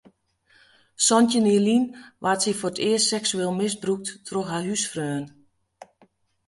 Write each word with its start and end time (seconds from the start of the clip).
Santjin 1.05 1.47
jier 1.49 1.63
lyn 1.65 1.85
waard 2.23 2.41
sy 2.43 2.53
foar 2.59 2.73
it 2.75 2.83
earst 2.89 3.09
seksueel 3.13 3.53
misbrûkt 3.57 4.07
troch 4.27 4.53
in 4.57 4.65
húsfreon. 4.67 5.25